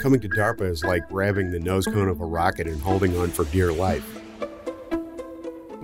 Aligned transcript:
Coming 0.00 0.20
to 0.20 0.28
DARPA 0.28 0.70
is 0.70 0.82
like 0.84 1.06
grabbing 1.08 1.50
the 1.50 1.60
nose 1.60 1.84
cone 1.84 2.08
of 2.08 2.22
a 2.22 2.24
rocket 2.24 2.66
and 2.66 2.80
holding 2.80 3.14
on 3.18 3.28
for 3.28 3.44
dear 3.46 3.70
life. 3.72 4.20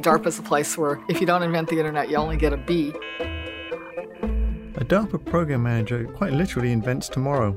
DARPA 0.01 0.29
is 0.29 0.39
a 0.39 0.43
place 0.43 0.79
where 0.79 0.99
if 1.11 1.21
you 1.21 1.27
don't 1.27 1.43
invent 1.43 1.69
the 1.69 1.77
internet, 1.79 2.09
you 2.09 2.17
only 2.17 2.39
get 2.39 2.55
a 2.55 2.57
B. 2.57 2.95
A 3.21 4.85
DARPA 4.85 5.23
program 5.27 5.63
manager 5.65 6.05
quite 6.05 6.33
literally 6.33 6.73
invents 6.73 7.07
tomorrow. 7.07 7.53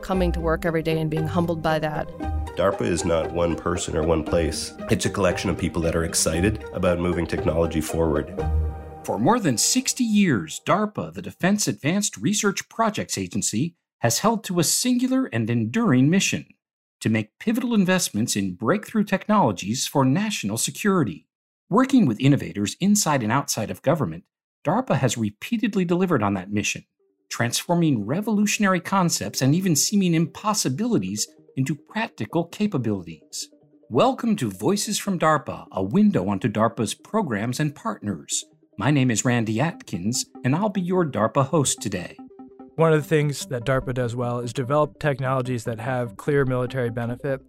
Coming 0.00 0.32
to 0.32 0.40
work 0.40 0.64
every 0.64 0.82
day 0.82 0.98
and 0.98 1.10
being 1.10 1.26
humbled 1.26 1.62
by 1.62 1.78
that. 1.80 2.08
DARPA 2.56 2.82
is 2.82 3.04
not 3.04 3.30
one 3.32 3.54
person 3.54 3.94
or 3.94 4.02
one 4.02 4.24
place. 4.24 4.72
It's 4.90 5.04
a 5.04 5.10
collection 5.10 5.50
of 5.50 5.58
people 5.58 5.82
that 5.82 5.94
are 5.94 6.04
excited 6.04 6.64
about 6.72 6.98
moving 6.98 7.26
technology 7.26 7.82
forward. 7.82 8.34
For 9.04 9.18
more 9.18 9.38
than 9.38 9.58
60 9.58 10.02
years, 10.02 10.60
DARPA, 10.66 11.12
the 11.12 11.22
Defense 11.22 11.68
Advanced 11.68 12.16
Research 12.16 12.68
Projects 12.68 13.16
Agency, 13.16 13.74
has 13.98 14.20
held 14.20 14.44
to 14.44 14.60
a 14.60 14.64
singular 14.64 15.26
and 15.26 15.50
enduring 15.50 16.08
mission 16.08 16.46
to 17.00 17.08
make 17.08 17.38
pivotal 17.38 17.74
investments 17.74 18.36
in 18.36 18.54
breakthrough 18.54 19.04
technologies 19.04 19.86
for 19.86 20.04
national 20.04 20.56
security. 20.56 21.26
Working 21.68 22.06
with 22.06 22.20
innovators 22.20 22.76
inside 22.80 23.22
and 23.22 23.32
outside 23.32 23.70
of 23.70 23.82
government, 23.82 24.24
DARPA 24.64 24.98
has 24.98 25.18
repeatedly 25.18 25.84
delivered 25.84 26.22
on 26.22 26.34
that 26.34 26.52
mission, 26.52 26.84
transforming 27.28 28.06
revolutionary 28.06 28.80
concepts 28.80 29.42
and 29.42 29.54
even 29.54 29.76
seeming 29.76 30.14
impossibilities 30.14 31.26
into 31.56 31.74
practical 31.74 32.44
capabilities. 32.44 33.48
Welcome 33.90 34.36
to 34.36 34.50
Voices 34.50 34.98
from 34.98 35.18
DARPA, 35.18 35.66
a 35.72 35.82
window 35.82 36.28
onto 36.28 36.48
DARPA's 36.48 36.94
programs 36.94 37.58
and 37.58 37.74
partners. 37.74 38.44
My 38.76 38.90
name 38.90 39.10
is 39.10 39.24
Randy 39.24 39.60
Atkins, 39.60 40.26
and 40.44 40.54
I'll 40.54 40.68
be 40.68 40.80
your 40.80 41.04
DARPA 41.04 41.46
host 41.46 41.82
today. 41.82 42.16
One 42.78 42.92
of 42.92 43.02
the 43.02 43.08
things 43.08 43.44
that 43.46 43.64
DARPA 43.64 43.92
does 43.92 44.14
well 44.14 44.38
is 44.38 44.52
develop 44.52 45.00
technologies 45.00 45.64
that 45.64 45.80
have 45.80 46.16
clear 46.16 46.44
military 46.44 46.90
benefit, 46.90 47.40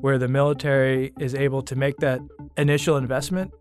where 0.00 0.18
the 0.18 0.26
military 0.26 1.12
is 1.20 1.36
able 1.36 1.62
to 1.62 1.76
make 1.76 1.98
that 1.98 2.18
initial 2.56 2.96
investment 2.96 3.52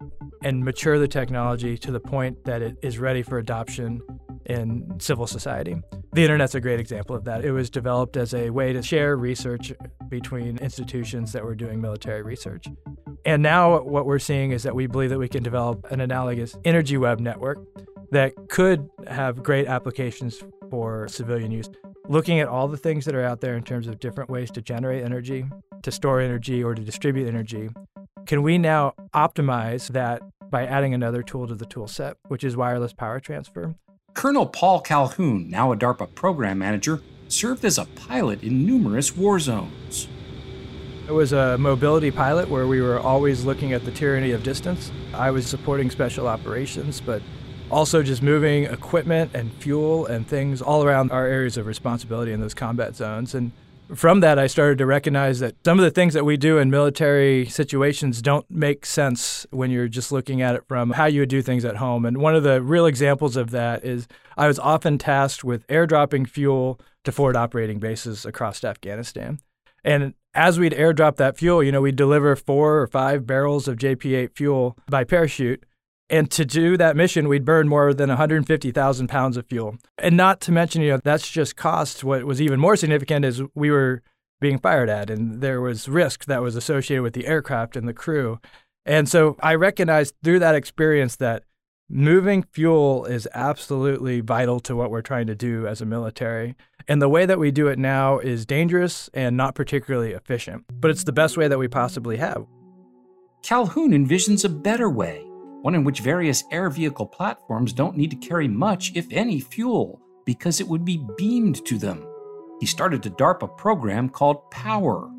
and 0.43 0.65
mature 0.65 0.97
the 0.97 1.07
technology 1.07 1.77
to 1.77 1.91
the 1.91 1.99
point 1.99 2.43
that 2.45 2.63
it 2.63 2.75
is 2.81 2.97
ready 2.97 3.21
for 3.21 3.37
adoption 3.37 4.01
in 4.47 4.83
civil 4.99 5.27
society. 5.27 5.75
The 6.13 6.23
internet's 6.23 6.55
a 6.55 6.59
great 6.59 6.79
example 6.79 7.15
of 7.15 7.23
that. 7.25 7.45
It 7.45 7.51
was 7.51 7.69
developed 7.69 8.17
as 8.17 8.33
a 8.33 8.49
way 8.49 8.73
to 8.73 8.81
share 8.81 9.15
research 9.15 9.71
between 10.09 10.57
institutions 10.57 11.33
that 11.33 11.43
were 11.43 11.53
doing 11.53 11.79
military 11.79 12.23
research. 12.23 12.65
And 13.25 13.43
now 13.43 13.79
what 13.83 14.07
we're 14.07 14.17
seeing 14.17 14.53
is 14.53 14.63
that 14.63 14.73
we 14.73 14.87
believe 14.87 15.11
that 15.11 15.19
we 15.19 15.29
can 15.29 15.43
develop 15.43 15.85
an 15.91 16.01
analogous 16.01 16.57
energy 16.65 16.97
web 16.97 17.19
network 17.19 17.59
that 18.11 18.33
could 18.49 18.89
have 19.07 19.41
great 19.41 19.67
applications 19.67 20.43
for 20.69 21.07
civilian 21.07 21.51
use. 21.51 21.69
Looking 22.07 22.39
at 22.39 22.47
all 22.47 22.67
the 22.67 22.77
things 22.77 23.05
that 23.05 23.15
are 23.15 23.23
out 23.23 23.41
there 23.41 23.55
in 23.55 23.63
terms 23.63 23.87
of 23.87 23.99
different 23.99 24.29
ways 24.29 24.51
to 24.51 24.61
generate 24.61 25.03
energy, 25.03 25.45
to 25.81 25.91
store 25.91 26.19
energy, 26.19 26.63
or 26.63 26.75
to 26.75 26.81
distribute 26.81 27.27
energy, 27.27 27.69
can 28.25 28.43
we 28.43 28.57
now 28.57 28.93
optimize 29.13 29.87
that 29.89 30.21
by 30.49 30.65
adding 30.65 30.93
another 30.93 31.23
tool 31.23 31.47
to 31.47 31.55
the 31.55 31.65
tool 31.65 31.87
set, 31.87 32.17
which 32.27 32.43
is 32.43 32.57
wireless 32.57 32.93
power 32.93 33.19
transfer? 33.19 33.75
Colonel 34.13 34.45
Paul 34.45 34.81
Calhoun, 34.81 35.49
now 35.49 35.71
a 35.71 35.77
DARPA 35.77 36.13
program 36.13 36.59
manager, 36.59 37.01
served 37.29 37.63
as 37.63 37.77
a 37.77 37.85
pilot 37.85 38.43
in 38.43 38.65
numerous 38.65 39.15
war 39.15 39.39
zones. 39.39 40.09
It 41.07 41.13
was 41.13 41.31
a 41.31 41.57
mobility 41.57 42.11
pilot 42.11 42.49
where 42.49 42.67
we 42.67 42.81
were 42.81 42.99
always 42.99 43.45
looking 43.45 43.71
at 43.71 43.85
the 43.85 43.91
tyranny 43.91 44.31
of 44.31 44.43
distance. 44.43 44.91
I 45.13 45.31
was 45.31 45.47
supporting 45.47 45.89
special 45.89 46.27
operations, 46.27 46.99
but 46.99 47.21
also 47.71 48.03
just 48.03 48.21
moving 48.21 48.65
equipment 48.65 49.31
and 49.33 49.51
fuel 49.53 50.05
and 50.05 50.27
things 50.27 50.61
all 50.61 50.83
around 50.83 51.11
our 51.11 51.25
areas 51.25 51.57
of 51.57 51.65
responsibility 51.65 52.31
in 52.31 52.41
those 52.41 52.53
combat 52.53 52.95
zones. 52.95 53.33
And 53.33 53.51
from 53.95 54.19
that, 54.21 54.37
I 54.37 54.47
started 54.47 54.77
to 54.77 54.85
recognize 54.85 55.39
that 55.39 55.55
some 55.65 55.79
of 55.79 55.83
the 55.83 55.91
things 55.91 56.13
that 56.13 56.23
we 56.23 56.37
do 56.37 56.57
in 56.57 56.69
military 56.69 57.45
situations 57.45 58.21
don't 58.21 58.49
make 58.49 58.85
sense 58.85 59.45
when 59.51 59.71
you're 59.71 59.87
just 59.87 60.11
looking 60.11 60.41
at 60.41 60.55
it 60.55 60.63
from 60.67 60.91
how 60.91 61.05
you 61.05 61.21
would 61.21 61.29
do 61.29 61.41
things 61.41 61.65
at 61.65 61.77
home. 61.77 62.05
And 62.05 62.17
one 62.17 62.35
of 62.35 62.43
the 62.43 62.61
real 62.61 62.85
examples 62.85 63.35
of 63.35 63.51
that 63.51 63.83
is 63.83 64.07
I 64.37 64.47
was 64.47 64.59
often 64.59 64.97
tasked 64.97 65.43
with 65.43 65.67
airdropping 65.67 66.27
fuel 66.27 66.79
to 67.03 67.11
forward 67.11 67.35
operating 67.35 67.79
bases 67.79 68.25
across 68.25 68.63
Afghanistan. 68.63 69.39
And 69.83 70.13
as 70.33 70.59
we'd 70.59 70.73
airdrop 70.73 71.17
that 71.17 71.37
fuel, 71.37 71.63
you 71.63 71.71
know, 71.71 71.81
we'd 71.81 71.95
deliver 71.95 72.35
four 72.35 72.79
or 72.79 72.87
five 72.87 73.25
barrels 73.25 73.67
of 73.67 73.77
JP 73.77 74.15
8 74.15 74.35
fuel 74.35 74.77
by 74.87 75.03
parachute. 75.03 75.65
And 76.11 76.29
to 76.31 76.43
do 76.43 76.75
that 76.75 76.97
mission, 76.97 77.29
we'd 77.29 77.45
burn 77.45 77.69
more 77.69 77.93
than 77.93 78.09
150,000 78.09 79.07
pounds 79.07 79.37
of 79.37 79.45
fuel. 79.47 79.77
And 79.97 80.17
not 80.17 80.41
to 80.41 80.51
mention, 80.51 80.81
you 80.81 80.89
know, 80.89 80.99
that's 81.01 81.31
just 81.31 81.55
cost. 81.55 82.03
What 82.03 82.25
was 82.25 82.41
even 82.41 82.59
more 82.59 82.75
significant 82.75 83.23
is 83.23 83.41
we 83.55 83.71
were 83.71 84.01
being 84.41 84.59
fired 84.59 84.89
at, 84.89 85.09
and 85.09 85.39
there 85.39 85.61
was 85.61 85.87
risk 85.87 86.25
that 86.25 86.41
was 86.41 86.57
associated 86.57 87.01
with 87.01 87.13
the 87.13 87.27
aircraft 87.27 87.77
and 87.77 87.87
the 87.87 87.93
crew. 87.93 88.39
And 88.85 89.07
so 89.07 89.37
I 89.39 89.55
recognized 89.55 90.15
through 90.21 90.39
that 90.39 90.53
experience 90.53 91.15
that 91.17 91.43
moving 91.89 92.43
fuel 92.43 93.05
is 93.05 93.27
absolutely 93.33 94.19
vital 94.19 94.59
to 94.61 94.75
what 94.75 94.91
we're 94.91 95.01
trying 95.01 95.27
to 95.27 95.35
do 95.35 95.65
as 95.65 95.79
a 95.79 95.85
military. 95.85 96.55
And 96.89 97.01
the 97.01 97.07
way 97.07 97.25
that 97.25 97.39
we 97.39 97.51
do 97.51 97.67
it 97.67 97.79
now 97.79 98.19
is 98.19 98.45
dangerous 98.45 99.09
and 99.13 99.37
not 99.37 99.55
particularly 99.55 100.11
efficient, 100.11 100.65
but 100.73 100.91
it's 100.91 101.05
the 101.05 101.13
best 101.13 101.37
way 101.37 101.47
that 101.47 101.59
we 101.59 101.69
possibly 101.69 102.17
have. 102.17 102.45
Calhoun 103.43 103.91
envisions 103.91 104.43
a 104.43 104.49
better 104.49 104.89
way 104.89 105.30
one 105.61 105.75
in 105.75 105.83
which 105.83 105.99
various 105.99 106.43
air 106.51 106.69
vehicle 106.69 107.05
platforms 107.05 107.73
don't 107.73 107.97
need 107.97 108.11
to 108.11 108.15
carry 108.15 108.47
much, 108.47 108.91
if 108.95 109.07
any, 109.11 109.39
fuel, 109.39 110.01
because 110.25 110.59
it 110.59 110.67
would 110.67 110.85
be 110.85 111.05
beamed 111.17 111.65
to 111.65 111.77
them. 111.77 112.05
He 112.59 112.65
started 112.65 113.05
a 113.05 113.09
DARPA 113.09 113.57
program 113.57 114.09
called 114.09 114.49
POWER. 114.51 115.09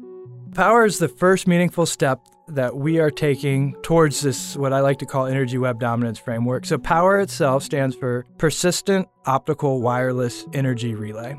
POWER 0.54 0.84
is 0.84 0.98
the 0.98 1.08
first 1.08 1.46
meaningful 1.46 1.86
step 1.86 2.20
that 2.48 2.76
we 2.76 2.98
are 2.98 3.10
taking 3.10 3.74
towards 3.82 4.20
this, 4.20 4.56
what 4.56 4.72
I 4.72 4.80
like 4.80 4.98
to 4.98 5.06
call 5.06 5.26
energy 5.26 5.58
web 5.58 5.80
dominance 5.80 6.18
framework. 6.18 6.66
So, 6.66 6.76
POWER 6.76 7.20
itself 7.20 7.62
stands 7.62 7.96
for 7.96 8.26
Persistent 8.38 9.08
Optical 9.26 9.80
Wireless 9.80 10.44
Energy 10.52 10.94
Relay. 10.94 11.36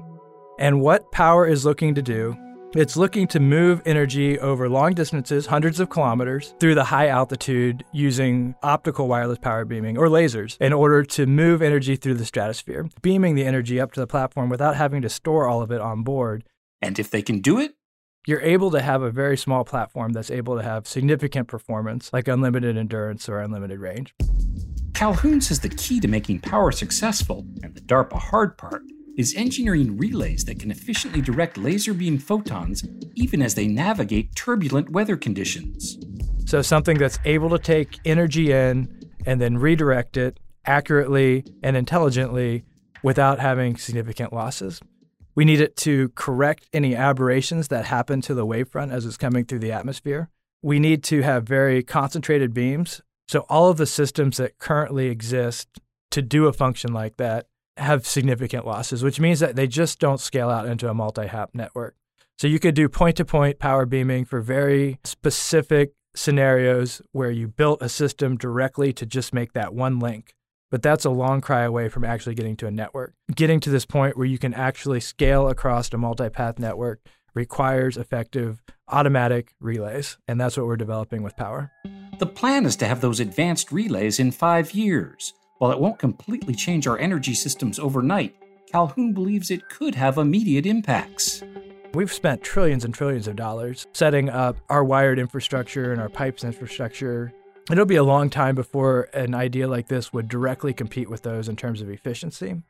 And 0.60 0.82
what 0.82 1.12
POWER 1.12 1.48
is 1.48 1.66
looking 1.66 1.96
to 1.96 2.02
do 2.02 2.38
it's 2.76 2.98
looking 2.98 3.28
to 3.28 3.40
move 3.40 3.82
energy 3.86 4.40
over 4.40 4.68
long 4.68 4.94
distances, 4.94 5.46
hundreds 5.46 5.80
of 5.80 5.90
kilometers, 5.90 6.56
through 6.60 6.76
the 6.76 6.86
high 6.86 7.08
altitude 7.08 7.84
using 7.92 8.56
optical 8.64 9.08
wireless 9.08 9.38
power 9.38 9.64
beaming 9.64 9.98
or 9.98 10.08
lasers 10.08 10.58
in 10.60 10.74
order 10.74 11.04
to 11.04 11.26
move 11.26 11.62
energy 11.62 11.96
through 11.96 12.16
the 12.16 12.26
stratosphere, 12.26 12.90
beaming 13.02 13.36
the 13.36 13.46
energy 13.46 13.80
up 13.80 13.92
to 13.92 14.00
the 14.00 14.08
platform 14.08 14.50
without 14.50 14.76
having 14.76 15.02
to 15.04 15.10
store 15.10 15.48
all 15.48 15.62
of 15.62 15.72
it 15.72 15.82
on 15.82 16.02
board. 16.04 16.44
And 16.82 16.98
if 16.98 17.12
they 17.12 17.22
can 17.22 17.40
do 17.40 17.60
it, 17.60 17.76
you're 18.26 18.42
able 18.42 18.72
to 18.72 18.82
have 18.82 19.02
a 19.02 19.12
very 19.12 19.38
small 19.38 19.64
platform 19.64 20.14
that's 20.14 20.32
able 20.32 20.58
to 20.58 20.64
have 20.64 20.88
significant 20.88 21.48
performance, 21.48 22.12
like 22.12 22.28
unlimited 22.28 22.78
endurance 22.78 23.30
or 23.30 23.40
unlimited 23.40 23.80
range. 23.80 24.16
Calhoun 24.94 25.42
says 25.42 25.60
the 25.60 25.70
key 25.70 26.00
to 26.00 26.08
making 26.08 26.40
power 26.40 26.72
successful, 26.72 27.46
and 27.62 27.76
the 27.76 27.82
DARPA 27.82 28.18
hard 28.18 28.58
part, 28.58 28.84
is 29.18 29.34
engineering 29.36 29.98
relays 29.98 30.46
that 30.46 30.60
can 30.60 30.72
efficiently 30.72 31.22
direct 31.22 31.58
laser 31.58 31.94
beam 31.94 32.18
photons 32.18 32.84
even 33.16 33.42
as 33.42 33.56
they 33.56 33.68
navigate 33.68 34.36
turbulent 34.36 34.90
weather 34.90 35.16
conditions. 35.16 35.98
So, 36.46 36.62
something 36.62 36.98
that's 36.98 37.20
able 37.26 37.50
to 37.50 37.60
take 37.60 38.00
energy 38.06 38.52
in 38.52 39.10
and 39.26 39.40
then 39.40 39.58
redirect 39.58 40.18
it 40.18 40.40
accurately 40.66 41.46
and 41.62 41.78
intelligently 41.78 42.64
without 43.02 43.40
having 43.40 43.78
significant 43.78 44.34
losses. 44.34 44.82
We 45.36 45.46
need 45.46 45.62
it 45.62 45.76
to 45.78 46.10
correct 46.10 46.68
any 46.74 46.96
aberrations 46.96 47.70
that 47.70 47.86
happen 47.86 48.22
to 48.22 48.34
the 48.34 48.46
wavefront 48.46 48.92
as 48.92 49.06
it's 49.06 49.18
coming 49.18 49.46
through 49.46 49.60
the 49.60 49.72
atmosphere. 49.72 50.30
We 50.62 50.80
need 50.80 51.04
to 51.06 51.22
have 51.22 51.44
very 51.44 51.84
concentrated 51.84 52.54
beams. 52.54 53.02
So, 53.28 53.46
all 53.50 53.70
of 53.70 53.78
the 53.78 53.86
systems 53.86 54.38
that 54.38 54.60
currently 54.60 55.08
exist 55.08 55.68
to 56.12 56.22
do 56.22 56.46
a 56.46 56.54
function 56.54 56.94
like 56.94 57.18
that 57.18 57.48
have 57.78 58.06
significant 58.06 58.66
losses, 58.66 59.04
which 59.04 59.20
means 59.20 59.40
that 59.40 59.56
they 59.56 59.68
just 59.68 60.00
don't 60.00 60.20
scale 60.20 60.50
out 60.50 60.68
into 60.68 60.90
a 60.90 60.94
multi 60.94 61.28
hap 61.28 61.52
network. 61.54 61.96
So 62.38 62.48
you 62.48 62.60
could 62.60 62.76
do 62.76 62.90
point 62.90 63.18
to 63.18 63.26
point 63.26 63.60
power 63.60 63.86
beaming 63.86 64.26
for 64.26 64.42
very 64.42 65.00
specific 65.04 65.94
scenarios 66.16 67.02
where 67.12 67.32
you 67.32 67.48
built 67.48 67.82
a 67.82 67.90
system 67.90 68.38
directly 68.38 68.94
to 68.94 69.06
just 69.06 69.34
make 69.34 69.54
that 69.54 69.74
one 69.74 70.00
link. 70.00 70.34
But 70.70 70.82
that's 70.82 71.06
a 71.06 71.12
long 71.12 71.42
cry 71.42 71.62
away 71.62 71.90
from 71.90 72.04
actually 72.04 72.36
getting 72.36 72.56
to 72.58 72.68
a 72.68 72.72
network. 72.72 73.14
Getting 73.34 73.60
to 73.62 73.70
this 73.70 73.86
point 73.86 74.18
where 74.18 74.26
you 74.26 74.40
can 74.40 74.54
actually 74.54 75.00
scale 75.00 75.48
across 75.48 75.94
a 75.94 75.98
multi-path 75.98 76.58
network 76.58 77.00
requires 77.36 77.98
effective 77.98 78.62
automatic 78.88 79.54
relays, 79.60 80.18
and 80.28 80.40
that's 80.40 80.58
what 80.58 80.66
we're 80.66 80.78
developing 80.78 81.24
with 81.24 81.36
Power. 81.36 81.72
The 82.20 82.26
plan 82.26 82.66
is 82.66 82.76
to 82.78 82.88
have 82.88 83.02
those 83.02 83.20
advanced 83.20 83.72
relays 83.72 84.20
in 84.20 84.32
five 84.32 84.74
years. 84.74 85.34
While 85.64 85.72
it 85.72 85.80
won't 85.80 85.98
completely 85.98 86.54
change 86.56 86.88
our 86.88 87.00
energy 87.00 87.34
systems 87.34 87.80
overnight, 87.80 88.36
Calhoun 88.70 89.14
believes 89.14 89.50
it 89.50 89.70
could 89.70 89.96
have 89.96 90.18
immediate 90.18 90.66
impacts. 90.66 91.42
We've 91.94 92.12
spent 92.12 92.44
trillions 92.44 92.84
and 92.84 92.94
trillions 92.94 93.30
of 93.30 93.38
dollars 93.38 93.88
setting 93.94 94.28
up 94.28 94.58
our 94.70 94.84
wired 94.84 95.20
infrastructure 95.20 95.94
and 95.94 96.02
our 96.02 96.10
pipes 96.10 96.44
infrastructure. 96.44 97.32
It'll 97.72 97.86
be 97.86 97.96
a 97.96 98.04
long 98.04 98.30
time 98.30 98.56
before 98.56 99.08
an 99.14 99.34
idea 99.34 99.70
like 99.70 99.88
this 99.88 100.12
would 100.12 100.28
directly 100.28 100.74
compete 100.74 101.10
with 101.10 101.24
those 101.24 101.48
in 101.48 101.56
terms 101.56 101.80
of 101.80 101.90
efficiency. 101.90 102.62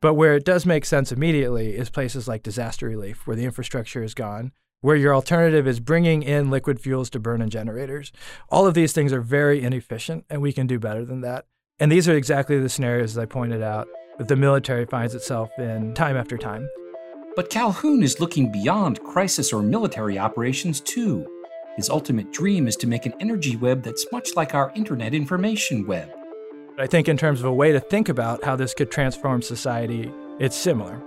But 0.00 0.14
where 0.14 0.34
it 0.34 0.46
does 0.46 0.64
make 0.64 0.86
sense 0.86 1.12
immediately 1.12 1.76
is 1.76 1.90
places 1.90 2.28
like 2.28 2.42
disaster 2.42 2.86
relief, 2.88 3.26
where 3.26 3.36
the 3.36 3.44
infrastructure 3.44 4.02
is 4.02 4.14
gone, 4.14 4.52
where 4.80 4.96
your 4.96 5.14
alternative 5.14 5.68
is 5.68 5.80
bringing 5.80 6.22
in 6.22 6.48
liquid 6.48 6.80
fuels 6.80 7.10
to 7.10 7.20
burn 7.20 7.42
in 7.42 7.50
generators. 7.50 8.10
All 8.48 8.66
of 8.66 8.72
these 8.72 8.94
things 8.94 9.12
are 9.12 9.20
very 9.20 9.62
inefficient, 9.62 10.24
and 10.30 10.40
we 10.40 10.54
can 10.54 10.66
do 10.66 10.78
better 10.78 11.04
than 11.04 11.20
that. 11.20 11.44
And 11.80 11.92
these 11.92 12.08
are 12.08 12.16
exactly 12.16 12.58
the 12.58 12.68
scenarios, 12.68 13.12
as 13.12 13.18
I 13.18 13.26
pointed 13.26 13.62
out, 13.62 13.88
that 14.18 14.26
the 14.26 14.36
military 14.36 14.84
finds 14.84 15.14
itself 15.14 15.50
in 15.58 15.94
time 15.94 16.16
after 16.16 16.36
time. 16.36 16.68
But 17.36 17.50
Calhoun 17.50 18.02
is 18.02 18.18
looking 18.18 18.50
beyond 18.50 19.00
crisis 19.04 19.52
or 19.52 19.62
military 19.62 20.18
operations 20.18 20.80
too. 20.80 21.24
His 21.76 21.88
ultimate 21.88 22.32
dream 22.32 22.66
is 22.66 22.74
to 22.76 22.88
make 22.88 23.06
an 23.06 23.14
energy 23.20 23.54
web 23.54 23.84
that's 23.84 24.10
much 24.10 24.34
like 24.34 24.54
our 24.54 24.72
internet 24.74 25.14
information 25.14 25.86
web. 25.86 26.10
I 26.80 26.88
think, 26.88 27.08
in 27.08 27.16
terms 27.16 27.38
of 27.38 27.46
a 27.46 27.52
way 27.52 27.70
to 27.70 27.78
think 27.78 28.08
about 28.08 28.42
how 28.42 28.56
this 28.56 28.74
could 28.74 28.90
transform 28.90 29.42
society, 29.42 30.12
it's 30.40 30.56
similar. 30.56 31.00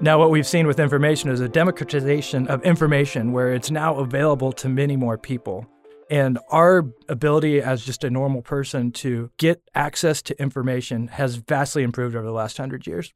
Now, 0.00 0.18
what 0.18 0.30
we've 0.30 0.46
seen 0.46 0.66
with 0.66 0.80
information 0.80 1.28
is 1.28 1.40
a 1.40 1.48
democratization 1.48 2.48
of 2.48 2.62
information 2.62 3.32
where 3.32 3.52
it's 3.52 3.70
now 3.70 3.96
available 3.96 4.52
to 4.52 4.68
many 4.70 4.96
more 4.96 5.18
people. 5.18 5.66
And 6.10 6.38
our 6.50 6.84
ability 7.08 7.62
as 7.62 7.84
just 7.84 8.04
a 8.04 8.10
normal 8.10 8.42
person 8.42 8.92
to 8.92 9.30
get 9.38 9.62
access 9.74 10.20
to 10.22 10.40
information 10.40 11.08
has 11.08 11.36
vastly 11.36 11.82
improved 11.82 12.14
over 12.14 12.26
the 12.26 12.32
last 12.32 12.56
hundred 12.58 12.86
years. 12.86 13.12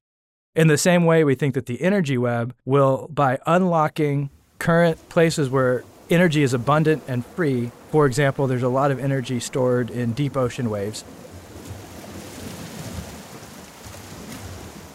In 0.54 0.68
the 0.68 0.78
same 0.78 1.04
way, 1.04 1.22
we 1.22 1.34
think 1.34 1.54
that 1.54 1.66
the 1.66 1.82
energy 1.82 2.18
web 2.18 2.54
will, 2.64 3.08
by 3.10 3.38
unlocking 3.46 4.30
current 4.58 5.08
places 5.08 5.50
where 5.50 5.84
energy 6.10 6.42
is 6.42 6.54
abundant 6.54 7.02
and 7.06 7.24
free. 7.24 7.70
For 7.90 8.06
example, 8.06 8.46
there's 8.46 8.62
a 8.62 8.68
lot 8.68 8.90
of 8.90 8.98
energy 8.98 9.38
stored 9.40 9.90
in 9.90 10.12
deep 10.12 10.36
ocean 10.36 10.70
waves. 10.70 11.04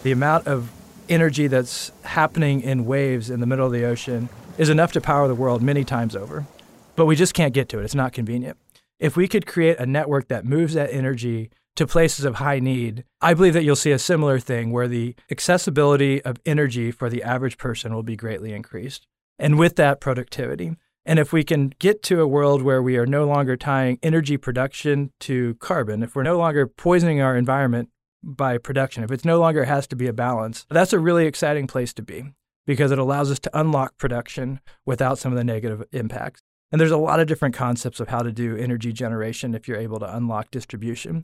The 0.02 0.12
amount 0.12 0.48
of 0.48 0.72
energy 1.08 1.48
that's 1.48 1.92
happening 2.04 2.62
in 2.62 2.86
waves 2.86 3.30
in 3.30 3.40
the 3.40 3.46
middle 3.46 3.66
of 3.66 3.72
the 3.72 3.86
ocean 3.86 4.30
is 4.58 4.70
enough 4.70 4.92
to 4.94 5.02
power 5.02 5.28
the 5.28 5.36
world 5.36 5.62
many 5.62 5.84
times 5.84 6.16
over. 6.16 6.46
But 6.96 7.06
we 7.06 7.16
just 7.16 7.34
can't 7.34 7.54
get 7.54 7.70
to 7.70 7.80
it, 7.80 7.84
it's 7.84 7.96
not 7.96 8.14
convenient. 8.14 8.58
If 9.00 9.18
we 9.18 9.28
could 9.28 9.46
create 9.46 9.80
a 9.80 9.86
network 9.86 10.28
that 10.28 10.46
moves 10.46 10.76
that 10.76 10.94
energy 10.94 11.50
to 11.76 11.88
places 11.88 12.24
of 12.24 12.36
high 12.36 12.60
need, 12.60 13.04
I 13.20 13.34
believe 13.34 13.54
that 13.54 13.64
you'll 13.64 13.76
see 13.76 13.92
a 13.92 14.00
similar 14.00 14.40
thing 14.40 14.72
where 14.72 14.88
the 14.88 15.16
accessibility 15.32 16.22
of 16.24 16.38
energy 16.46 16.92
for 16.92 17.10
the 17.10 17.24
average 17.24 17.58
person 17.58 17.94
will 17.94 18.04
be 18.04 18.16
greatly 18.16 18.54
increased. 18.54 19.08
And 19.40 19.58
with 19.58 19.76
that, 19.78 20.00
productivity. 20.00 20.76
And 21.06 21.20
if 21.20 21.34
we 21.34 21.44
can 21.44 21.74
get 21.80 22.02
to 22.04 22.22
a 22.22 22.28
world 22.28 22.62
where 22.62 22.82
we 22.82 22.98
are 22.98 23.06
no 23.06 23.26
longer 23.26 23.58
tying 23.58 24.00
energy 24.02 24.38
production 24.38 25.12
to 25.22 25.56
carbon, 25.56 26.04
if 26.04 26.16
we're 26.16 26.24
no 26.24 26.38
longer 26.38 26.68
poisoning 26.68 27.20
our 27.20 27.36
environment 27.36 27.90
by 28.24 28.58
production, 28.58 29.04
if 29.04 29.12
it 29.12 29.26
no 29.26 29.40
longer 29.40 29.66
has 29.66 29.86
to 29.88 29.96
be 29.96 30.08
a 30.08 30.14
balance, 30.14 30.66
that's 30.70 30.94
a 30.94 31.00
really 31.00 31.26
exciting 31.26 31.68
place 31.68 31.92
to 31.94 32.02
be 32.02 32.34
because 32.66 32.92
it 32.92 33.00
allows 33.00 33.30
us 33.30 33.40
to 33.40 33.60
unlock 33.60 33.98
production 33.98 34.62
without 34.86 35.18
some 35.18 35.34
of 35.34 35.38
the 35.38 35.44
negative 35.44 35.84
impacts. 35.92 36.42
And 36.74 36.80
there's 36.80 36.90
a 36.90 36.98
lot 36.98 37.20
of 37.20 37.28
different 37.28 37.54
concepts 37.54 38.00
of 38.00 38.08
how 38.08 38.24
to 38.24 38.32
do 38.32 38.58
energy 38.58 38.92
generation 38.92 39.54
if 39.54 39.68
you're 39.68 39.78
able 39.78 40.00
to 40.00 40.18
unlock 40.18 40.50
distribution. 40.50 41.24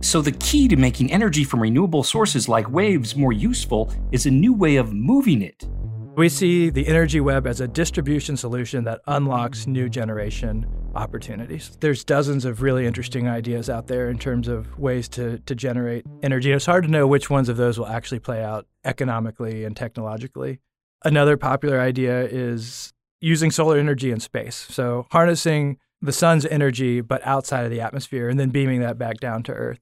So, 0.00 0.22
the 0.22 0.32
key 0.32 0.68
to 0.68 0.76
making 0.76 1.12
energy 1.12 1.44
from 1.44 1.60
renewable 1.60 2.02
sources 2.02 2.48
like 2.48 2.70
waves 2.70 3.14
more 3.14 3.32
useful 3.32 3.92
is 4.10 4.24
a 4.24 4.30
new 4.30 4.54
way 4.54 4.76
of 4.76 4.94
moving 4.94 5.42
it. 5.42 5.68
We 6.16 6.30
see 6.30 6.70
the 6.70 6.86
energy 6.86 7.20
web 7.20 7.46
as 7.46 7.60
a 7.60 7.68
distribution 7.68 8.38
solution 8.38 8.84
that 8.84 9.02
unlocks 9.06 9.66
new 9.66 9.90
generation 9.90 10.64
opportunities. 10.94 11.76
There's 11.78 12.02
dozens 12.02 12.46
of 12.46 12.62
really 12.62 12.86
interesting 12.86 13.28
ideas 13.28 13.68
out 13.68 13.88
there 13.88 14.08
in 14.08 14.18
terms 14.18 14.48
of 14.48 14.78
ways 14.78 15.10
to, 15.10 15.40
to 15.40 15.54
generate 15.54 16.06
energy. 16.22 16.52
It's 16.52 16.64
hard 16.64 16.84
to 16.84 16.90
know 16.90 17.06
which 17.06 17.28
ones 17.28 17.50
of 17.50 17.58
those 17.58 17.78
will 17.78 17.86
actually 17.86 18.20
play 18.20 18.42
out 18.42 18.66
economically 18.82 19.64
and 19.64 19.76
technologically. 19.76 20.60
Another 21.04 21.36
popular 21.36 21.80
idea 21.80 22.24
is 22.24 22.94
using 23.20 23.50
solar 23.50 23.78
energy 23.78 24.10
in 24.10 24.20
space. 24.20 24.66
So, 24.70 25.06
harnessing 25.10 25.78
the 26.02 26.12
sun's 26.12 26.46
energy, 26.46 27.00
but 27.00 27.26
outside 27.26 27.64
of 27.64 27.70
the 27.70 27.80
atmosphere, 27.80 28.28
and 28.28 28.38
then 28.38 28.50
beaming 28.50 28.80
that 28.80 28.98
back 28.98 29.18
down 29.18 29.42
to 29.44 29.52
Earth. 29.52 29.80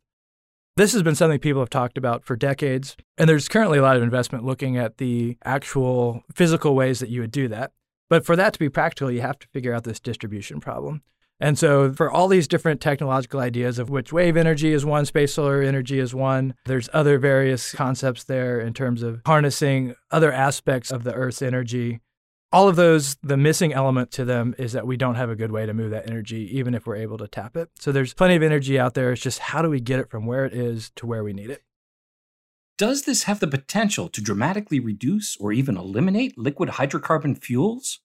This 0.76 0.92
has 0.92 1.02
been 1.02 1.14
something 1.14 1.38
people 1.38 1.62
have 1.62 1.70
talked 1.70 1.96
about 1.96 2.24
for 2.24 2.34
decades, 2.34 2.96
and 3.16 3.28
there's 3.28 3.48
currently 3.48 3.78
a 3.78 3.82
lot 3.82 3.96
of 3.96 4.02
investment 4.02 4.44
looking 4.44 4.76
at 4.76 4.98
the 4.98 5.36
actual 5.44 6.24
physical 6.32 6.74
ways 6.74 6.98
that 6.98 7.10
you 7.10 7.20
would 7.20 7.30
do 7.30 7.46
that. 7.48 7.72
But 8.10 8.26
for 8.26 8.36
that 8.36 8.52
to 8.54 8.58
be 8.58 8.68
practical, 8.68 9.10
you 9.10 9.20
have 9.20 9.38
to 9.38 9.48
figure 9.48 9.72
out 9.72 9.84
this 9.84 10.00
distribution 10.00 10.60
problem. 10.60 11.02
And 11.40 11.58
so, 11.58 11.92
for 11.92 12.10
all 12.10 12.28
these 12.28 12.48
different 12.48 12.80
technological 12.80 13.40
ideas, 13.40 13.78
of 13.78 13.90
which 13.90 14.12
wave 14.12 14.36
energy 14.36 14.72
is 14.72 14.84
one, 14.84 15.04
space 15.04 15.34
solar 15.34 15.62
energy 15.62 15.98
is 15.98 16.14
one, 16.14 16.54
there's 16.64 16.88
other 16.92 17.18
various 17.18 17.72
concepts 17.72 18.24
there 18.24 18.60
in 18.60 18.72
terms 18.72 19.02
of 19.02 19.20
harnessing 19.26 19.94
other 20.10 20.32
aspects 20.32 20.90
of 20.90 21.02
the 21.02 21.12
Earth's 21.12 21.42
energy 21.42 22.00
all 22.54 22.68
of 22.68 22.76
those, 22.76 23.16
the 23.16 23.36
missing 23.36 23.72
element 23.72 24.12
to 24.12 24.24
them 24.24 24.54
is 24.58 24.72
that 24.74 24.86
we 24.86 24.96
don't 24.96 25.16
have 25.16 25.28
a 25.28 25.34
good 25.34 25.50
way 25.50 25.66
to 25.66 25.74
move 25.74 25.90
that 25.90 26.08
energy, 26.08 26.56
even 26.56 26.72
if 26.72 26.86
we're 26.86 26.94
able 26.94 27.18
to 27.18 27.26
tap 27.26 27.56
it. 27.56 27.68
So 27.80 27.90
there's 27.90 28.14
plenty 28.14 28.36
of 28.36 28.44
energy 28.44 28.78
out 28.78 28.94
there. 28.94 29.10
It's 29.10 29.20
just 29.20 29.40
how 29.40 29.60
do 29.60 29.68
we 29.68 29.80
get 29.80 29.98
it 29.98 30.08
from 30.08 30.24
where 30.24 30.44
it 30.44 30.54
is 30.54 30.92
to 30.94 31.04
where 31.04 31.24
we 31.24 31.32
need 31.32 31.50
it? 31.50 31.64
Does 32.78 33.02
this 33.02 33.24
have 33.24 33.40
the 33.40 33.48
potential 33.48 34.08
to 34.08 34.22
dramatically 34.22 34.78
reduce 34.78 35.36
or 35.38 35.52
even 35.52 35.76
eliminate 35.76 36.38
liquid 36.38 36.70
hydrocarbon 36.70 37.36
fuels? 37.36 37.98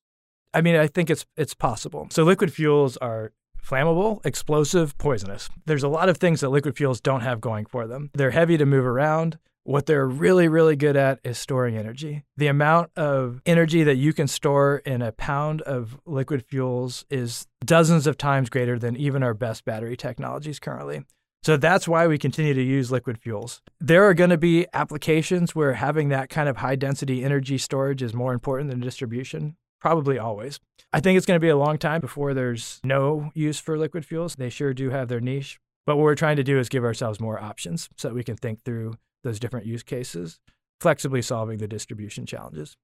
I 0.51 0.61
mean, 0.61 0.75
I 0.75 0.87
think 0.87 1.11
it's 1.11 1.27
it's 1.37 1.53
possible. 1.53 2.07
So 2.09 2.23
liquid 2.23 2.51
fuels 2.51 2.97
are 2.97 3.33
flammable, 3.63 4.25
explosive, 4.25 4.97
poisonous. 4.97 5.49
There's 5.67 5.83
a 5.83 5.87
lot 5.87 6.09
of 6.09 6.17
things 6.17 6.41
that 6.41 6.49
liquid 6.49 6.75
fuels 6.75 6.99
don't 6.99 7.21
have 7.21 7.39
going 7.39 7.67
for 7.67 7.85
them. 7.85 8.09
They're 8.15 8.31
heavy 8.31 8.57
to 8.57 8.65
move 8.65 8.85
around. 8.85 9.37
What 9.63 9.85
they're 9.85 10.07
really, 10.07 10.47
really 10.47 10.75
good 10.75 10.95
at 10.95 11.19
is 11.23 11.37
storing 11.37 11.77
energy. 11.77 12.23
The 12.37 12.47
amount 12.47 12.91
of 12.95 13.41
energy 13.45 13.83
that 13.83 13.97
you 13.97 14.13
can 14.13 14.27
store 14.27 14.77
in 14.85 15.01
a 15.01 15.11
pound 15.11 15.61
of 15.61 15.99
liquid 16.05 16.45
fuels 16.45 17.05
is 17.09 17.45
dozens 17.63 18.07
of 18.07 18.17
times 18.17 18.49
greater 18.49 18.79
than 18.79 18.95
even 18.95 19.21
our 19.21 19.33
best 19.33 19.65
battery 19.65 19.95
technologies 19.95 20.59
currently. 20.59 21.03
So 21.43 21.55
that's 21.55 21.87
why 21.87 22.07
we 22.07 22.17
continue 22.17 22.53
to 22.53 22.61
use 22.61 22.91
liquid 22.91 23.17
fuels. 23.17 23.61
There 23.79 24.03
are 24.05 24.13
going 24.13 24.29
to 24.29 24.37
be 24.37 24.65
applications 24.73 25.55
where 25.55 25.73
having 25.73 26.09
that 26.09 26.29
kind 26.29 26.49
of 26.49 26.57
high 26.57 26.75
density 26.75 27.23
energy 27.23 27.57
storage 27.57 28.01
is 28.01 28.13
more 28.13 28.33
important 28.33 28.69
than 28.69 28.79
distribution, 28.81 29.55
probably 29.79 30.19
always. 30.19 30.59
I 30.91 30.99
think 30.99 31.17
it's 31.17 31.25
going 31.25 31.39
to 31.39 31.45
be 31.45 31.49
a 31.49 31.57
long 31.57 31.77
time 31.77 32.01
before 32.01 32.33
there's 32.33 32.81
no 32.83 33.31
use 33.35 33.59
for 33.59 33.77
liquid 33.77 34.05
fuels. 34.05 34.35
They 34.35 34.49
sure 34.49 34.73
do 34.73 34.89
have 34.89 35.07
their 35.07 35.21
niche. 35.21 35.59
But 35.85 35.95
what 35.95 36.03
we're 36.03 36.15
trying 36.15 36.35
to 36.35 36.43
do 36.43 36.59
is 36.59 36.69
give 36.69 36.83
ourselves 36.83 37.19
more 37.19 37.41
options 37.41 37.89
so 37.95 38.09
that 38.09 38.15
we 38.15 38.23
can 38.23 38.35
think 38.35 38.63
through 38.63 38.95
those 39.23 39.39
different 39.39 39.65
use 39.65 39.83
cases, 39.83 40.39
flexibly 40.79 41.21
solving 41.21 41.57
the 41.57 41.67
distribution 41.67 42.25
challenges. 42.25 42.77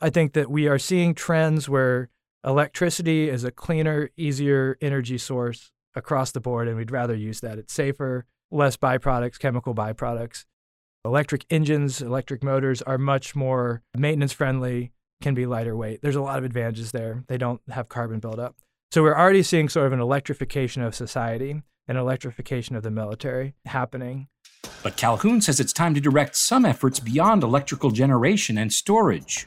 I 0.00 0.10
think 0.10 0.32
that 0.32 0.50
we 0.50 0.66
are 0.68 0.78
seeing 0.78 1.14
trends 1.14 1.68
where 1.68 2.08
electricity 2.44 3.28
is 3.28 3.44
a 3.44 3.50
cleaner, 3.50 4.10
easier 4.16 4.78
energy 4.80 5.18
source 5.18 5.72
across 5.94 6.32
the 6.32 6.40
board, 6.40 6.68
and 6.68 6.76
we'd 6.76 6.90
rather 6.90 7.14
use 7.14 7.40
that. 7.40 7.58
It's 7.58 7.72
safer, 7.72 8.24
less 8.50 8.76
byproducts, 8.76 9.38
chemical 9.38 9.74
byproducts. 9.74 10.44
Electric 11.04 11.44
engines, 11.50 12.02
electric 12.02 12.42
motors 12.42 12.82
are 12.82 12.98
much 12.98 13.34
more 13.34 13.82
maintenance 13.96 14.32
friendly, 14.32 14.92
can 15.20 15.34
be 15.34 15.46
lighter 15.46 15.76
weight. 15.76 16.00
There's 16.02 16.16
a 16.16 16.22
lot 16.22 16.38
of 16.38 16.44
advantages 16.44 16.92
there. 16.92 17.24
They 17.28 17.38
don't 17.38 17.60
have 17.70 17.88
carbon 17.88 18.20
buildup. 18.20 18.56
So 18.90 19.02
we're 19.02 19.16
already 19.16 19.42
seeing 19.42 19.68
sort 19.68 19.86
of 19.86 19.92
an 19.92 20.00
electrification 20.00 20.82
of 20.82 20.94
society, 20.94 21.62
an 21.88 21.96
electrification 21.96 22.76
of 22.76 22.82
the 22.82 22.90
military 22.90 23.54
happening. 23.66 24.28
But 24.82 24.96
Calhoun 24.96 25.42
says 25.42 25.60
it's 25.60 25.74
time 25.74 25.94
to 25.94 26.00
direct 26.00 26.36
some 26.36 26.64
efforts 26.64 27.00
beyond 27.00 27.42
electrical 27.42 27.90
generation 27.90 28.56
and 28.56 28.72
storage. 28.72 29.46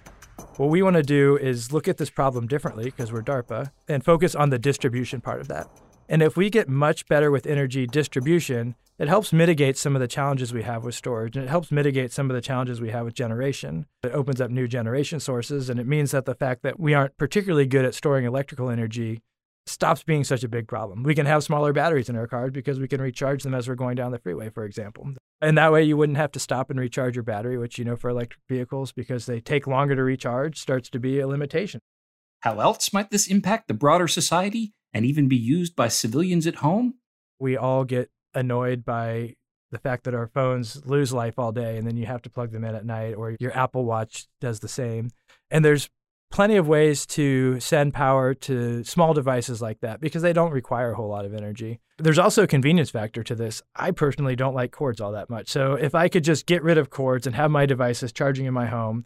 What 0.57 0.69
we 0.69 0.83
want 0.83 0.95
to 0.95 1.03
do 1.03 1.37
is 1.37 1.71
look 1.71 1.87
at 1.87 1.97
this 1.97 2.11
problem 2.11 2.45
differently 2.45 2.85
because 2.85 3.11
we're 3.11 3.23
DARPA 3.23 3.71
and 3.87 4.05
focus 4.05 4.35
on 4.35 4.51
the 4.51 4.59
distribution 4.59 5.21
part 5.21 5.41
of 5.41 5.47
that. 5.47 5.67
And 6.07 6.21
if 6.21 6.37
we 6.37 6.51
get 6.51 6.69
much 6.69 7.07
better 7.07 7.31
with 7.31 7.47
energy 7.47 7.87
distribution, 7.87 8.75
it 8.99 9.07
helps 9.07 9.33
mitigate 9.33 9.75
some 9.75 9.95
of 9.95 10.01
the 10.01 10.07
challenges 10.07 10.53
we 10.53 10.61
have 10.61 10.83
with 10.83 10.93
storage 10.93 11.35
and 11.35 11.45
it 11.45 11.49
helps 11.49 11.71
mitigate 11.71 12.11
some 12.11 12.29
of 12.29 12.35
the 12.35 12.41
challenges 12.41 12.79
we 12.79 12.91
have 12.91 13.05
with 13.05 13.15
generation. 13.15 13.87
It 14.03 14.11
opens 14.11 14.39
up 14.39 14.51
new 14.51 14.67
generation 14.67 15.19
sources 15.19 15.67
and 15.67 15.79
it 15.79 15.87
means 15.87 16.11
that 16.11 16.25
the 16.25 16.35
fact 16.35 16.61
that 16.61 16.79
we 16.79 16.93
aren't 16.93 17.17
particularly 17.17 17.65
good 17.65 17.85
at 17.85 17.95
storing 17.95 18.25
electrical 18.25 18.69
energy 18.69 19.23
stops 19.65 20.03
being 20.03 20.23
such 20.23 20.43
a 20.43 20.49
big 20.49 20.67
problem. 20.67 21.03
We 21.03 21.15
can 21.15 21.25
have 21.25 21.43
smaller 21.43 21.73
batteries 21.73 22.09
in 22.09 22.15
our 22.15 22.27
cars 22.27 22.51
because 22.51 22.79
we 22.79 22.87
can 22.87 23.01
recharge 23.01 23.43
them 23.43 23.53
as 23.53 23.67
we're 23.67 23.75
going 23.75 23.95
down 23.95 24.11
the 24.11 24.19
freeway, 24.19 24.49
for 24.49 24.65
example. 24.65 25.09
And 25.41 25.57
that 25.57 25.71
way 25.71 25.83
you 25.83 25.97
wouldn't 25.97 26.17
have 26.17 26.31
to 26.33 26.39
stop 26.39 26.69
and 26.69 26.79
recharge 26.79 27.15
your 27.15 27.23
battery, 27.23 27.57
which 27.57 27.77
you 27.77 27.85
know 27.85 27.95
for 27.95 28.09
electric 28.09 28.41
vehicles 28.49 28.91
because 28.91 29.25
they 29.25 29.39
take 29.39 29.67
longer 29.67 29.95
to 29.95 30.03
recharge 30.03 30.59
starts 30.59 30.89
to 30.89 30.99
be 30.99 31.19
a 31.19 31.27
limitation. 31.27 31.79
How 32.41 32.59
else 32.59 32.91
might 32.91 33.09
this 33.09 33.27
impact 33.27 33.67
the 33.67 33.73
broader 33.73 34.07
society 34.07 34.73
and 34.93 35.05
even 35.05 35.29
be 35.29 35.37
used 35.37 35.75
by 35.75 35.87
civilians 35.87 36.45
at 36.45 36.55
home? 36.55 36.95
We 37.39 37.55
all 37.55 37.85
get 37.85 38.09
annoyed 38.33 38.83
by 38.83 39.35
the 39.71 39.79
fact 39.79 40.03
that 40.03 40.13
our 40.13 40.27
phones 40.27 40.85
lose 40.85 41.11
life 41.11 41.39
all 41.39 41.51
day 41.51 41.77
and 41.77 41.87
then 41.87 41.97
you 41.97 42.05
have 42.05 42.21
to 42.21 42.29
plug 42.29 42.51
them 42.51 42.63
in 42.63 42.75
at 42.75 42.85
night 42.85 43.13
or 43.13 43.35
your 43.39 43.57
Apple 43.57 43.85
Watch 43.85 44.27
does 44.39 44.59
the 44.59 44.67
same. 44.67 45.09
And 45.49 45.63
there's 45.65 45.89
plenty 46.33 46.55
of 46.55 46.67
ways 46.67 47.05
to 47.05 47.59
send 47.59 47.93
power 47.93 48.33
to 48.33 48.83
small 48.83 49.13
devices 49.13 49.61
like 49.61 49.79
that 49.81 50.01
because 50.01 50.23
they 50.23 50.33
don't 50.33 50.51
require 50.51 50.91
a 50.91 50.95
whole 50.95 51.07
lot 51.07 51.25
of 51.25 51.33
energy. 51.35 51.79
There's 51.99 52.17
also 52.17 52.41
a 52.41 52.47
convenience 52.47 52.89
factor 52.89 53.23
to 53.23 53.35
this. 53.35 53.61
I 53.75 53.91
personally 53.91 54.35
don't 54.35 54.55
like 54.55 54.71
cords 54.71 54.99
all 54.99 55.11
that 55.11 55.29
much. 55.29 55.47
So 55.49 55.75
if 55.75 55.93
I 55.93 56.07
could 56.07 56.23
just 56.23 56.47
get 56.47 56.63
rid 56.63 56.79
of 56.79 56.89
cords 56.89 57.27
and 57.27 57.35
have 57.35 57.51
my 57.51 57.67
devices 57.67 58.11
charging 58.11 58.47
in 58.47 58.53
my 58.53 58.65
home, 58.65 59.05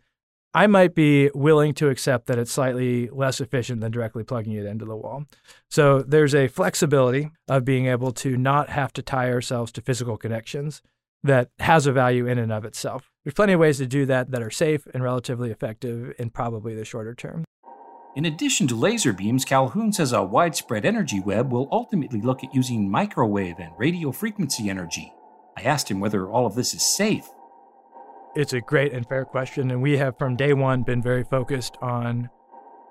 I 0.54 0.68
might 0.68 0.96
be 0.96 1.30
willing 1.36 1.74
to 1.76 1.90
accept 1.90 2.28
that 2.28 2.40
it's 2.40 2.52
slightly 2.52 3.10
less 3.10 3.42
efficient 3.42 3.82
than 3.82 3.92
directly 3.92 4.24
plugging 4.24 4.54
it 4.54 4.66
into 4.66 4.86
the 4.86 4.96
wall. 4.96 5.26
So 5.70 6.04
there's 6.04 6.34
a 6.34 6.48
flexibility 6.48 7.30
of 7.50 7.66
being 7.66 7.88
able 7.88 8.14
to 8.14 8.38
not 8.38 8.70
have 8.70 8.94
to 8.94 9.02
tie 9.02 9.30
ourselves 9.30 9.74
to 9.74 9.82
physical 9.82 10.16
connections 10.16 10.82
that 11.24 11.50
has 11.60 11.88
a 11.88 11.92
value 11.92 12.28
in 12.28 12.38
and 12.38 12.52
of 12.52 12.66
itself. 12.66 13.10
There's 13.24 13.34
plenty 13.34 13.54
of 13.54 13.60
ways 13.60 13.78
to 13.80 13.86
do 13.86 14.06
that 14.06 14.32
that 14.32 14.42
are 14.42 14.50
safe 14.50 14.88
and 14.94 15.04
relatively 15.04 15.52
effective 15.52 16.14
in 16.18 16.30
probably 16.30 16.76
the 16.76 16.86
shorter 16.86 17.14
term. 17.14 17.44
In 18.16 18.26
addition 18.26 18.68
to 18.68 18.76
laser 18.76 19.14
beams, 19.14 19.46
Calhoun 19.46 19.94
says 19.94 20.12
a 20.12 20.24
widespread 20.24 20.86
energy 20.86 21.20
web 21.20 21.52
will 21.52 21.68
ultimately 21.72 22.22
look 22.22 22.44
at 22.44 22.56
using 22.56 22.90
microwave 22.90 23.60
and 23.60 23.72
radio 23.78 24.12
frequency 24.12 24.70
energy. 24.70 25.14
I 25.56 25.62
asked 25.62 25.92
him 25.92 26.00
whether 26.00 26.28
all 26.28 26.46
of 26.46 26.56
this 26.56 26.74
is 26.74 26.82
safe. 26.82 27.28
It's 28.36 28.54
a 28.54 28.62
great 28.62 28.94
and 28.94 29.08
fair 29.08 29.26
question, 29.26 29.72
and 29.72 29.82
we 29.82 29.98
have 29.98 30.18
from 30.18 30.36
day 30.36 30.54
one 30.54 30.84
been 30.84 31.02
very 31.02 31.24
focused 31.24 31.78
on 31.82 32.30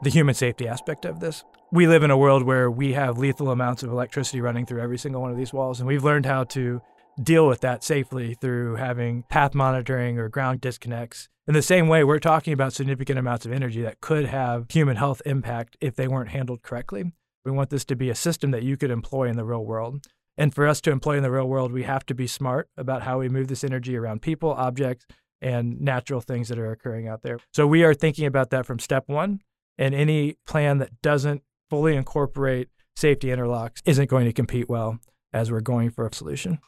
the 0.02 0.10
human 0.10 0.34
safety 0.34 0.68
aspect 0.68 1.04
of 1.04 1.20
this. 1.20 1.44
We 1.72 1.86
live 1.86 2.02
in 2.02 2.10
a 2.10 2.18
world 2.18 2.42
where 2.42 2.70
we 2.70 2.92
have 2.92 3.18
lethal 3.18 3.50
amounts 3.50 3.82
of 3.82 3.90
electricity 3.90 4.40
running 4.40 4.66
through 4.66 4.80
every 4.80 4.98
single 4.98 5.22
one 5.22 5.30
of 5.30 5.36
these 5.36 5.52
walls, 5.52 5.80
and 5.80 5.88
we've 5.88 6.04
learned 6.04 6.26
how 6.26 6.44
to 6.44 6.80
deal 7.22 7.46
with 7.46 7.60
that 7.60 7.82
safely 7.82 8.34
through 8.34 8.76
having 8.76 9.22
path 9.24 9.54
monitoring 9.54 10.18
or 10.18 10.28
ground 10.28 10.60
disconnects. 10.60 11.28
In 11.46 11.54
the 11.54 11.62
same 11.62 11.88
way, 11.88 12.02
we're 12.04 12.18
talking 12.18 12.52
about 12.52 12.72
significant 12.72 13.18
amounts 13.18 13.46
of 13.46 13.52
energy 13.52 13.80
that 13.82 14.00
could 14.00 14.26
have 14.26 14.66
human 14.68 14.96
health 14.96 15.22
impact 15.24 15.76
if 15.80 15.94
they 15.94 16.08
weren't 16.08 16.30
handled 16.30 16.62
correctly. 16.62 17.12
We 17.44 17.52
want 17.52 17.70
this 17.70 17.84
to 17.86 17.96
be 17.96 18.10
a 18.10 18.14
system 18.14 18.50
that 18.50 18.64
you 18.64 18.76
could 18.76 18.90
employ 18.90 19.28
in 19.28 19.36
the 19.36 19.44
real 19.44 19.64
world. 19.64 20.06
And 20.36 20.54
for 20.54 20.66
us 20.66 20.80
to 20.82 20.90
employ 20.90 21.16
in 21.16 21.22
the 21.22 21.30
real 21.30 21.48
world, 21.48 21.72
we 21.72 21.84
have 21.84 22.04
to 22.06 22.14
be 22.14 22.26
smart 22.26 22.68
about 22.76 23.02
how 23.02 23.20
we 23.20 23.28
move 23.28 23.48
this 23.48 23.64
energy 23.64 23.96
around 23.96 24.22
people, 24.22 24.50
objects, 24.50 25.06
and 25.40 25.80
natural 25.80 26.20
things 26.20 26.48
that 26.48 26.58
are 26.58 26.72
occurring 26.72 27.08
out 27.08 27.22
there. 27.22 27.38
So 27.52 27.66
we 27.66 27.84
are 27.84 27.94
thinking 27.94 28.26
about 28.26 28.50
that 28.50 28.66
from 28.66 28.78
step 28.78 29.04
one. 29.06 29.40
And 29.78 29.94
any 29.94 30.36
plan 30.46 30.78
that 30.78 31.00
doesn't 31.02 31.42
fully 31.70 31.94
incorporate 31.94 32.68
safety 32.96 33.28
interlocks 33.28 33.80
isn't 33.84 34.10
going 34.10 34.24
to 34.24 34.32
compete 34.32 34.68
well 34.68 34.98
as 35.32 35.50
we're 35.50 35.60
going 35.60 35.90
for 35.90 36.06
a 36.06 36.12
solution. 36.12 36.58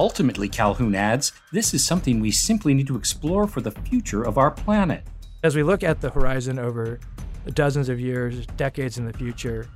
Ultimately, 0.00 0.48
Calhoun 0.48 0.94
adds, 0.94 1.30
this 1.52 1.74
is 1.74 1.84
something 1.84 2.20
we 2.20 2.30
simply 2.30 2.72
need 2.72 2.86
to 2.86 2.96
explore 2.96 3.46
for 3.46 3.60
the 3.60 3.70
future 3.70 4.22
of 4.22 4.38
our 4.38 4.50
planet. 4.50 5.04
As 5.42 5.54
we 5.54 5.62
look 5.62 5.82
at 5.82 6.00
the 6.00 6.08
horizon 6.08 6.58
over 6.58 7.00
dozens 7.52 7.90
of 7.90 8.00
years, 8.00 8.46
decades 8.56 8.96
in 8.96 9.04
the 9.04 9.12
future, 9.12 9.68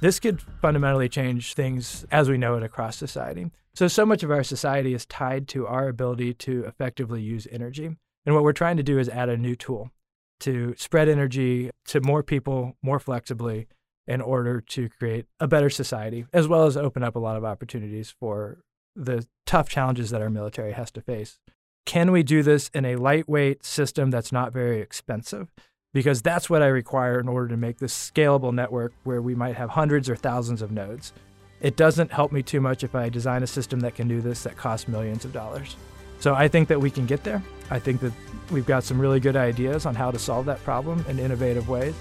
this 0.00 0.18
could 0.18 0.42
fundamentally 0.60 1.08
change 1.08 1.54
things 1.54 2.04
as 2.10 2.28
we 2.28 2.36
know 2.36 2.56
it 2.56 2.64
across 2.64 2.96
society. 2.96 3.48
So, 3.76 3.86
so 3.86 4.04
much 4.04 4.24
of 4.24 4.32
our 4.32 4.42
society 4.42 4.92
is 4.92 5.06
tied 5.06 5.46
to 5.50 5.68
our 5.68 5.86
ability 5.86 6.34
to 6.34 6.64
effectively 6.64 7.22
use 7.22 7.46
energy. 7.52 7.96
And 8.26 8.34
what 8.34 8.42
we're 8.42 8.52
trying 8.52 8.78
to 8.78 8.82
do 8.82 8.98
is 8.98 9.08
add 9.08 9.28
a 9.28 9.36
new 9.36 9.54
tool 9.54 9.92
to 10.40 10.74
spread 10.76 11.08
energy 11.08 11.70
to 11.86 12.00
more 12.00 12.24
people 12.24 12.76
more 12.82 12.98
flexibly 12.98 13.68
in 14.08 14.20
order 14.20 14.60
to 14.60 14.88
create 14.88 15.26
a 15.38 15.46
better 15.46 15.70
society, 15.70 16.26
as 16.32 16.48
well 16.48 16.66
as 16.66 16.76
open 16.76 17.04
up 17.04 17.14
a 17.14 17.20
lot 17.20 17.36
of 17.36 17.44
opportunities 17.44 18.12
for 18.18 18.58
the 18.94 19.26
tough 19.46 19.68
challenges 19.68 20.10
that 20.10 20.22
our 20.22 20.30
military 20.30 20.72
has 20.72 20.90
to 20.92 21.00
face. 21.00 21.38
Can 21.86 22.12
we 22.12 22.22
do 22.22 22.42
this 22.42 22.70
in 22.72 22.84
a 22.84 22.96
lightweight 22.96 23.64
system 23.64 24.10
that's 24.10 24.32
not 24.32 24.52
very 24.52 24.80
expensive? 24.80 25.48
Because 25.92 26.22
that's 26.22 26.48
what 26.48 26.62
I 26.62 26.66
require 26.66 27.20
in 27.20 27.28
order 27.28 27.48
to 27.48 27.56
make 27.56 27.78
this 27.78 27.94
scalable 27.94 28.52
network 28.52 28.92
where 29.04 29.22
we 29.22 29.34
might 29.34 29.56
have 29.56 29.70
hundreds 29.70 30.08
or 30.08 30.16
thousands 30.16 30.62
of 30.62 30.72
nodes. 30.72 31.12
It 31.60 31.76
doesn't 31.76 32.10
help 32.10 32.32
me 32.32 32.42
too 32.42 32.60
much 32.60 32.84
if 32.84 32.94
I 32.94 33.08
design 33.08 33.42
a 33.42 33.46
system 33.46 33.80
that 33.80 33.94
can 33.94 34.08
do 34.08 34.20
this 34.20 34.42
that 34.42 34.56
costs 34.56 34.88
millions 34.88 35.24
of 35.24 35.32
dollars. 35.32 35.76
So 36.18 36.34
I 36.34 36.48
think 36.48 36.68
that 36.68 36.80
we 36.80 36.90
can 36.90 37.06
get 37.06 37.22
there. 37.22 37.42
I 37.70 37.78
think 37.78 38.00
that 38.00 38.12
we've 38.50 38.66
got 38.66 38.84
some 38.84 39.00
really 39.00 39.20
good 39.20 39.36
ideas 39.36 39.86
on 39.86 39.94
how 39.94 40.10
to 40.10 40.18
solve 40.18 40.46
that 40.46 40.62
problem 40.64 41.04
in 41.08 41.18
innovative 41.18 41.68
ways. 41.68 41.94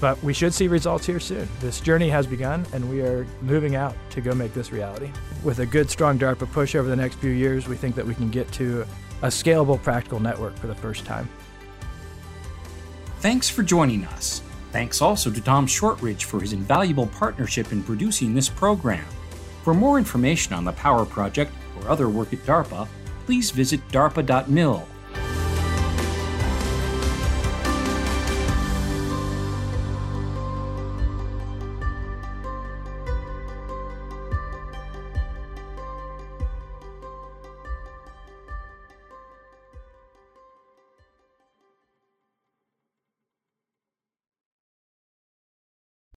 But 0.00 0.22
we 0.22 0.32
should 0.32 0.52
see 0.52 0.68
results 0.68 1.06
here 1.06 1.20
soon. 1.20 1.48
This 1.60 1.80
journey 1.80 2.08
has 2.10 2.26
begun, 2.26 2.66
and 2.72 2.88
we 2.90 3.00
are 3.00 3.26
moving 3.40 3.76
out 3.76 3.94
to 4.10 4.20
go 4.20 4.34
make 4.34 4.52
this 4.52 4.72
reality. 4.72 5.10
With 5.42 5.60
a 5.60 5.66
good, 5.66 5.90
strong 5.90 6.18
DARPA 6.18 6.50
push 6.52 6.74
over 6.74 6.88
the 6.88 6.96
next 6.96 7.16
few 7.16 7.30
years, 7.30 7.68
we 7.68 7.76
think 7.76 7.94
that 7.94 8.06
we 8.06 8.14
can 8.14 8.30
get 8.30 8.50
to 8.52 8.86
a 9.22 9.28
scalable, 9.28 9.82
practical 9.82 10.20
network 10.20 10.56
for 10.56 10.66
the 10.66 10.74
first 10.74 11.04
time. 11.04 11.28
Thanks 13.20 13.48
for 13.48 13.62
joining 13.62 14.04
us. 14.06 14.42
Thanks 14.72 15.00
also 15.00 15.30
to 15.30 15.40
Tom 15.40 15.66
Shortridge 15.66 16.24
for 16.24 16.40
his 16.40 16.52
invaluable 16.52 17.06
partnership 17.06 17.72
in 17.72 17.82
producing 17.82 18.34
this 18.34 18.48
program. 18.48 19.06
For 19.62 19.72
more 19.72 19.98
information 19.98 20.52
on 20.52 20.64
the 20.64 20.72
Power 20.72 21.06
Project 21.06 21.52
or 21.80 21.88
other 21.88 22.08
work 22.10 22.32
at 22.32 22.40
DARPA, 22.40 22.86
please 23.24 23.50
visit 23.50 23.80
darpa.mil 23.88 24.86